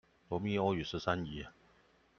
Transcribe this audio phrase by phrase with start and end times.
[0.29, 1.45] 羅密歐與十三姨